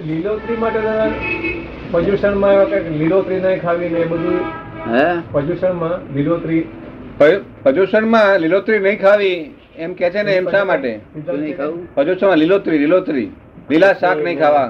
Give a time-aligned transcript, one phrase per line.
[0.00, 0.80] લીલોતરી માટે
[1.92, 4.38] પર્યુષણમાં એવા કંઈક લીલોતરી નહીં ખાવી ને એ બધું
[4.92, 5.04] હે?
[5.32, 6.62] પર્યુષણમાં લીલોતરી.
[7.64, 9.38] પ્રદૂષણમાં લીલોતરી નહીં ખાવી
[9.78, 10.92] એમ કે છે ને એમ શા માટે?
[11.94, 13.28] પ્રદૂષણમાં લીલોતરી લીલોતરી.
[13.70, 14.68] લીલા શાક નહીં ખાવા.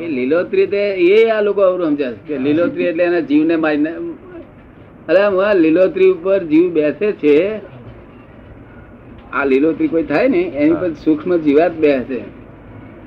[0.00, 3.92] એ લીલોતરી તે એ આ લોકો અવરું સમજ્યા કે લીલોતરી એટલે એના જીવને મારીને
[5.08, 7.36] અરે હું લીલોતરી ઉપર જીવ બેસે છે.
[9.32, 12.20] આ લીલોતરી કોઈ થાય ને એની પર સૂક્ષ્મ જીવાત બેસે.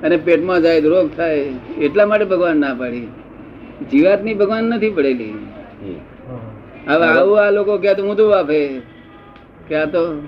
[0.02, 1.44] અને પેટમાં જાય રોગ થાય
[1.80, 3.08] એટલા માટે ભગવાન ના પાડી.
[3.90, 5.34] જીવાતની ભગવાન નથી પડેલી.
[6.88, 8.80] હવે આવું આ લોકો કે તો ઊંધું વાપે.
[9.68, 10.22] કે આ તો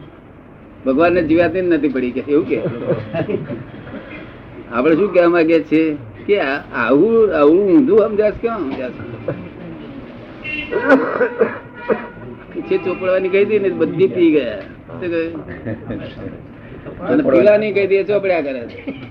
[0.87, 2.63] ભગવાન ને જીવાતી જ નથી પડી કે એવું કે.
[4.73, 5.97] આપણે શું કહેવા માંગીએ છીએ?
[6.27, 8.93] કે આવું આવું ઊંધું સમજાશ કેમ સમજાશ?
[12.69, 14.63] છે ચોપડવાની કહી દી ને બધી પી ગયા?
[17.09, 18.67] અને પીવાની કહી દે ચોપડ્યા કરે.
[18.67, 19.10] છે.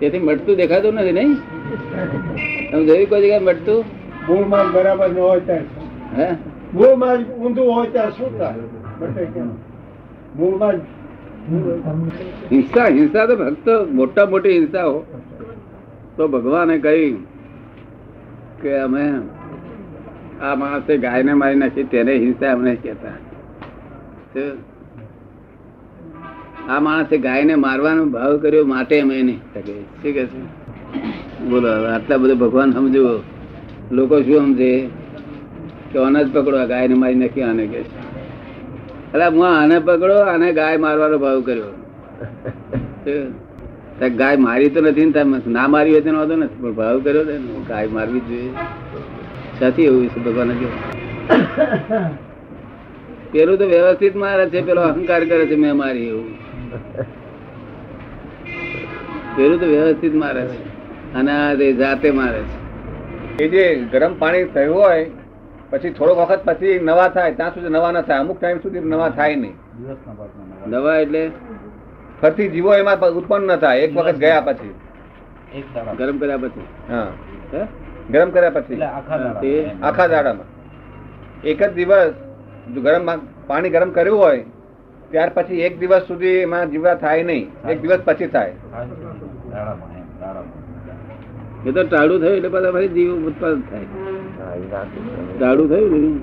[0.00, 1.32] તેથી મટતું દેખાતું નથી નહીં?
[2.70, 3.80] તમે જોયું કોઈ જગ્યાએ મટતું?
[4.28, 5.66] મૂળમાં બરાબર ન હોય ત્યાં
[6.18, 6.28] હે?
[6.72, 8.64] મૂળમાં જ ઊંધું હોય ત્યાં શું થાય?
[8.98, 9.48] મૂળ કેમ?
[12.50, 14.98] હિંસા હિંસા તો ભક્ત મોટા મોટી હિંસા હો
[16.16, 17.18] તો ભગવાને કહ્યું
[18.62, 19.04] કે અમે
[20.40, 23.18] આ માણસે ગાયને મારી નાખી તેને હિંસા અમને કહેતા?
[26.68, 30.40] આ માણસે ગાયને મારવાનો ભાવ કર્યો માટે અમે નહીં શકે શું કે છે?
[31.50, 33.14] બોલો આટલા બધું ભગવાન સમજવો.
[33.92, 34.70] લોકો શું સમજે?
[35.90, 37.80] કે આને જ પકડો, આ ગાયને મારી નાખી, આને કે
[39.14, 41.70] અરે હું આને પકડો, આને ગાય મારવાનો ભાવ કર્યો?
[44.20, 47.36] ગાય મારી તો નથી ને ના મારી હોય તેનો વાંધો નથી, પણ ભાવ કર્યો ને
[47.68, 48.50] ગાય મારવી જ જોઈએ.
[49.60, 50.50] સાથી એવું છે, ભગવાન
[53.32, 56.26] પેલું તો વ્યવસ્થિત મારે છે, પેલો અહંકાર કરે છે, મેં મારી એવું.
[59.36, 60.64] પેલું તો વ્યવસ્થિત મારે છે.
[61.14, 62.66] અને આ જાતે મારે છે.
[63.44, 65.10] એ જે ગરમ પાણી થયું હોય
[65.70, 68.18] પછી થોડોક વખત પછી નવા થાય ત્યાં સુધી નવા ના થાય.
[68.18, 69.52] અમુક ટાઈમ સુધી નવા થાય નહીં.
[70.66, 71.30] નવા એટલે?
[72.22, 73.78] ફરતી જીવો એમાં ઉત્પન્ન ન થાય.
[73.78, 74.74] એક વખત ગયા પછી.
[75.94, 76.60] ગરમ કર્યા પછી?
[76.90, 77.12] હા.
[77.54, 77.66] હે?
[78.10, 78.74] ગરમ કર્યા પછી.
[79.82, 80.44] આખા દાડામાં.
[81.42, 82.12] એક જ દિવસ
[82.74, 84.44] જો ગરમ મા- પાણી ગરમ કર્યું હોય
[85.10, 87.68] ત્યાર પછી એક દિવસ સુધી એમાં જીવા થાય નહીં.
[87.68, 88.52] એક દિવસ પછી થાય.
[91.66, 93.84] એ તો ટાળું થયું એટલે બધા ફરી જીવ ઉત્પાદન થાય.
[95.38, 96.20] ટાળું થયું ને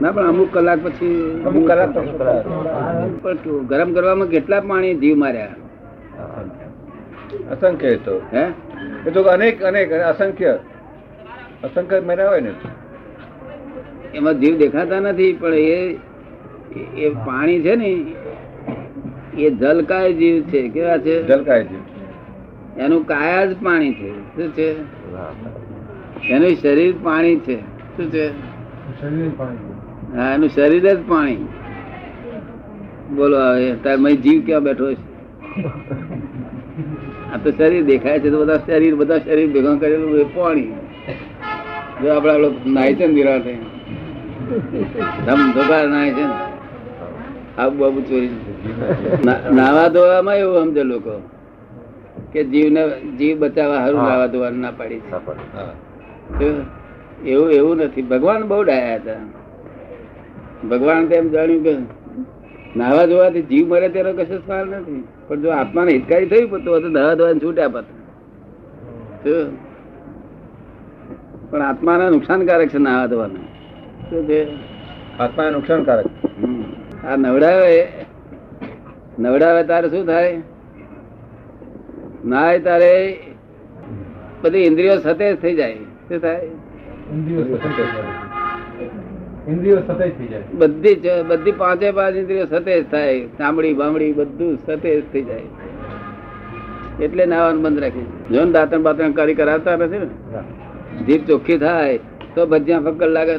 [0.00, 1.94] ના પણ અમુક કલાક પછી અમુક કલાક
[3.22, 3.36] પણ
[3.66, 5.48] ગરમ કરવામાં કેટલા પાણી જીવ માર્યા?
[7.50, 7.96] અસંખ્ય.
[7.96, 8.20] તો.
[8.32, 8.46] હે?
[9.06, 10.58] એ તો અનેક અનેક અસંખ્ય.
[11.64, 12.52] અસંખ્ય મર્યા હોય ને.
[14.14, 15.98] એમાં જીવ દેખાતા નથી પણ એ
[16.96, 18.06] એ પાણી છે ને
[19.38, 20.68] એ જલકાય જીવ છે.
[20.68, 21.22] કેવા છે?
[21.22, 21.91] જલકાય છે
[22.76, 24.36] એનું કાયા જ પાણી છે.
[24.36, 24.76] શું છે?
[26.28, 27.60] એનું શરીર પાણી છે.
[27.96, 28.30] શું છે?
[30.16, 31.36] હા, એનું શરીર જ પાણી.
[33.16, 35.12] બોલો હવે, તારે જીવ ક્યાં બેઠો છે?
[37.32, 40.72] આ તો શરીર દેખાય છે તો બધા શરીર બધા શરીર ભેગા કરેલું એ પાણી.
[42.02, 43.44] જો આપડે લોકો નાય છે ને વિરાટ
[45.26, 46.34] ધમ ધોકાર નાય છે ને.
[47.58, 48.30] આબુ બાબુ ચોરી.
[49.54, 51.22] નાવા ધોવામાં એવું સમજે લોકો.
[52.32, 52.82] કે જીવને
[53.18, 56.50] જીવ બચાવવા સારું નાવા ધોવાનું ના પાડી છે.
[57.30, 58.02] એવું એવું નથી.
[58.02, 59.20] ભગવાન બહુ ડાયા હતા.
[60.68, 61.74] ભગવાન તેમ જાણ્યું કે
[62.76, 65.02] નાવા ધોવાથી જીવ મરે તેનો કશો સવાલ નથી.
[65.28, 67.84] પણ જો આત્માને હિતકારી થયું તો તો નાવા ધોવાને છૂટ્યા પત
[69.24, 69.46] શું?
[71.50, 73.44] પણ આત્માને નુકસાનકારક છે નાવા ધોવાનું.
[74.10, 74.40] શું છે
[75.18, 76.06] આત્માને નુકસાનકારક.
[77.06, 77.76] આ નવડાવે
[79.18, 80.40] નવડાવે તારે શું થાય?
[82.24, 83.18] નાય તારે
[84.42, 85.74] બધી ઇન્દ્રિયો સતેજ થઈ જાય.
[86.08, 86.40] શું થાય?
[87.14, 88.04] ઇન્દ્રિયો સતત થઈ જાય.
[89.48, 90.44] ઇન્દ્રિયો સતત થઈ જાય.
[90.58, 90.94] બધી
[91.28, 93.26] બધી પાંચે પાંચ ઇન્દ્રિયો સતેજ થાય.
[93.38, 95.46] ચામડી બામડી બધું સતેજ થઈ જાય.
[97.00, 98.06] એટલે નાવાનું બંધ રાખી.
[98.30, 100.08] જો દાંતણ બાતણ કરી કરાવતા નથી ને?
[101.06, 101.98] જીભ ચોખ્ખી થાય
[102.34, 103.34] તો ભજીયા ફક્કર લાગે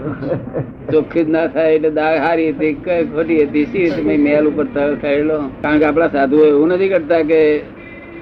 [0.92, 2.74] ચોખ્ખી જ ના થાય એટલે દાળ હારી હતી
[3.14, 3.66] ખોટી હતી.
[3.66, 7.40] સી મેલ ઉપર થયેલો કારણ કે આપણા સાધુઓ એવું નથી કરતા કે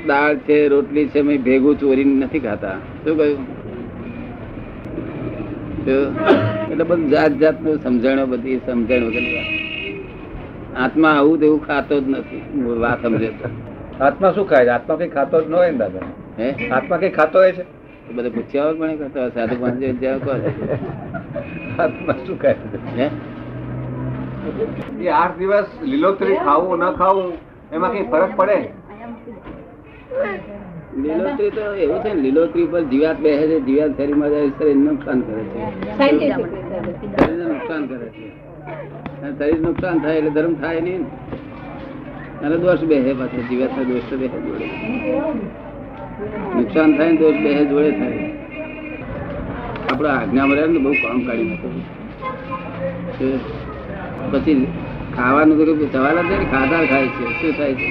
[0.06, 2.76] દાળ છે રોટલી છે મેં ભેગું ચોરીને નથી ખાતા.
[3.04, 3.62] શું કહ્યું?
[6.72, 9.22] એટલે બધું જાત જાતનું સમજણો બધી સમજણ વગર
[10.76, 12.42] આત્મા આવું તેવું ખાતો જ નથી.
[12.80, 13.30] વાત સમજે
[14.00, 14.68] આત્મા શું ખાય છે?
[14.68, 16.00] આત્મા કઈ ખાતો જ ન હોય ને દાદા?
[16.38, 16.68] હે?
[16.68, 17.64] આત્મા કઈ ખાતો હોય છે?
[18.12, 19.20] બધે પૂછ્યા હોય પણ કરતા?
[19.20, 19.30] હોય.
[19.30, 19.82] સાધુ પાંચ
[21.78, 22.78] આત્મા શું ખાય છે?
[22.96, 23.10] હે?
[25.00, 27.32] એ આઠ દિવસ લીલોતરી ખાવું ન ખાવું
[27.72, 28.58] એમાં કઈ ફરક પડે?
[31.02, 35.18] લીલોતરી તો એવું છે ને લીલોતરી પર જીવાત બેસે છે જીવાત શરીરમાં જાય શરીરને નુકસાન
[35.20, 35.60] કરે છે.
[35.98, 38.26] શરીરને નુકસાન કરે છે.
[39.38, 41.06] શરીર નુકસાન થાય એટલે ધર્મ થાય નહીં ને.
[42.46, 44.66] અને દોષ બેસે પાછો જીવાત દોષ તો બેસે જોડે.
[46.56, 48.26] નુકસાન થાય ને દોષ બેસે જોડે થાય.
[49.90, 51.68] આપડે આજ્ઞામાં રહે ને બહુ કામ કાઢી નાખે
[54.32, 54.66] પછી
[55.16, 57.24] ખાવાનું તો કઈ સવાલ જ નહીં ખાધા ખાય છે.
[57.40, 57.88] શું થાય છે?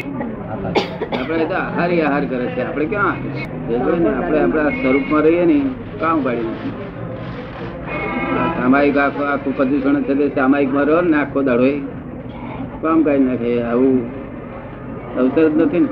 [0.52, 2.62] આપણે તો આહારી કરે છે.
[2.62, 3.12] આપણે ક્યાં?
[4.18, 5.60] આપણે આપણા સ્વરૂપમાં રહીએ ને,
[6.00, 6.72] કામ કાઢી
[8.58, 11.64] સામાયિક આખું આખું પ્રદૂષણ છે તે સામાયિકમાં રહો ને આખો દાડો
[12.82, 13.62] કામ કાઢી નાખે.
[13.62, 13.96] આવું
[15.18, 15.88] અવસર જ નથી ને.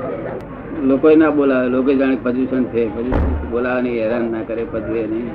[0.86, 1.68] લોકો ના બોલાવે.
[1.68, 2.94] લોકો જાણે પ્રદૂષણ છે.
[2.94, 5.30] પ્રદૂષણ બોલાવે નહીં, હેરાન ના કરે, પદવે નહીં.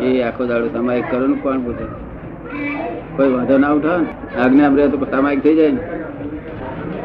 [0.00, 1.86] એ આખો દાડો સામાયિક કરો ને કોણ પૂછે
[3.16, 4.06] કોઈ વાંધો ના ઉઠાવે
[4.38, 5.78] આજ્ઞા તો સામાયિક થઈ જાય ને.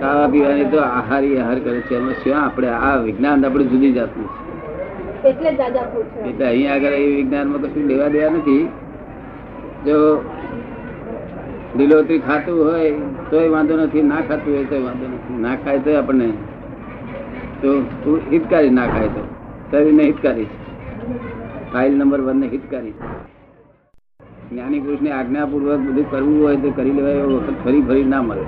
[0.03, 1.95] ખાવા પીવાની તો આહારી આહાર કરે છે.
[1.95, 4.43] એમાં શું આપણે આ વિજ્ઞાન આપણે જુદી જાતનું છે.
[6.29, 8.67] એટલે અહીંયા આગળ એ વિજ્ઞાનમાં કશું લેવા દેવા નથી.
[9.85, 10.21] જો
[11.77, 12.93] લીલોતરી ખાતું હોય
[13.29, 14.01] તોય વાંધો નથી.
[14.01, 15.41] ના ખાતું હોય તોય વાંધો નથી.
[15.41, 16.29] ના ખાય તો આપણને
[17.61, 17.81] તો
[18.31, 19.27] હિતકારી ના ખાય તો.
[19.71, 20.47] શરીરને હિતકારી.
[21.73, 22.91] ફાઇલ નંબર વન ને હિતકારી.
[22.91, 23.07] છે
[24.51, 28.45] જ્ઞાની પુરુષને આજ્ઞાપૂર્વક બધું કરવું હોય તો કરી લેવાય એવો વખત ફરી ફરી ના મળે.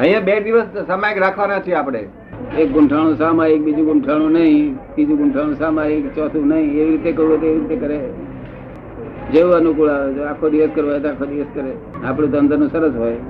[0.00, 2.02] અહીંયા બે દિવસ સામાયિક રાખવાના છે આપણે.
[2.60, 6.70] એક ગુંઠાણું સામાયિક બીજું ગુંઠાણું નહીં, ત્રીજું ગુંઠાણું સામાયિક ચોથું નહીં.
[6.70, 7.98] એવી રીતે કરવું તો એવી રીતે કરે.
[9.32, 11.72] જેવું અનુકૂળ આવે આખો દિવસ કરવો હોય તો આખો દિવસ કરે.
[12.04, 13.20] આપણું ધંધાનું સરસ હોય.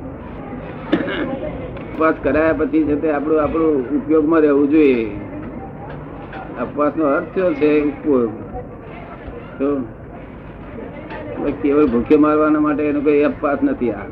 [1.92, 5.06] ઉપવાસ કરાયા પછી છે તે આપણું આપણું ઉપયોગમાં રહેવું જોઈએ.
[6.64, 8.32] ઉપવાસનો અર્થ થયો છે ઉપયોગ.
[9.58, 9.68] તો
[11.62, 14.08] કેવળ ભૂખે મારવાના માટે એનો કોઈ અપવાસ નથી આ.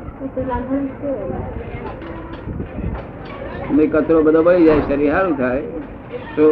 [3.77, 5.63] ને કચરો બધો બળી જાય શરીર સારું થાય
[6.35, 6.45] તો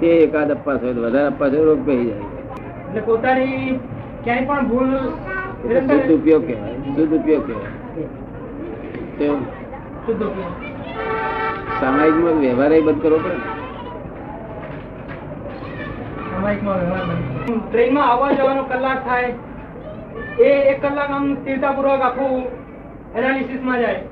[0.00, 2.24] તે એકાદ અપવાસ હોય વધારે અપવાસ હોય રોગ પહી જાય.
[2.86, 3.58] એટલે પોતાની
[4.24, 4.90] ક્યાંય પણ ભૂલ
[5.88, 7.70] શુદ્ધ ઉપયોગ કહેવાય શુદ્ધ ઉપયોગ કહેવાય.
[11.80, 13.40] સામાયિકમાં વ્યવહાર બંધ કરવો પડે.
[17.64, 19.30] ટ્રેનમાં આવવા જવાનો કલાક થાય
[20.46, 22.34] એ એક કલાક આમ સ્થિરતાપૂર્વક આખું
[23.16, 24.02] એનાલિસિસમાં જાય.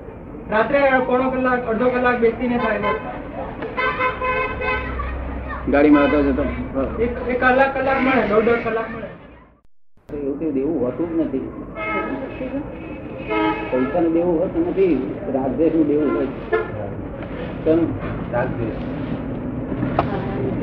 [0.50, 2.92] રાત્રે પોણો કલાક અડધો કલાક બેસીને થાય.
[5.72, 6.44] ગાડીમાં આવતો જતો.
[7.04, 9.08] એક એક કલાક કલાક મળે દોઢ દોઢ કલાક મળે.
[10.08, 11.48] એવું દેવું હોતું જ નથી.
[13.70, 14.96] પૈસાનું દેવું હોતું નથી
[15.36, 16.28] રાગદ્વેષનું દેવું હોય?
[17.64, 17.72] તો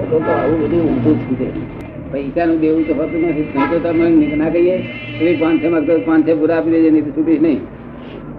[0.09, 1.47] તો આવું બધું ઊંધું જ છે.
[2.11, 3.69] પૈસાનું દેવું તો હોતું નથી.
[3.71, 4.05] તો તમે
[4.43, 4.75] ના કહીએ
[5.21, 7.61] પાંચ પાંચસો માંગતો તો પાંચસો પૂરા આપી દેજે નહીં છૂટીશ નહીં.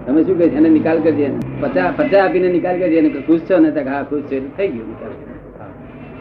[0.07, 1.31] તમે શું કહે એને નિકાલ કરજે
[1.61, 3.09] પચાસ પચાસ આપીને નિકાલ કરજે એને.
[3.09, 3.81] ખુશ છો ને?
[3.81, 4.35] હા, ખુશ છે.
[4.35, 5.11] એટલે થઈ ગયું નિકાલ.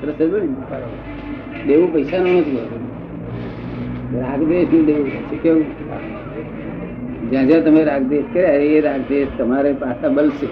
[0.00, 1.67] સરસ થયું ને?
[1.67, 1.88] દેવું
[2.38, 2.59] નથી
[4.21, 5.11] રાગદ્વેષનું દેવું?
[5.11, 5.65] છે કેવું?
[7.31, 10.47] જ્યાં જ્યાં તમે રાગદેશ કર્યા, એ રાગદેશ તમારે પાછા બલશે.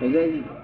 [0.00, 0.55] સમજાય ને?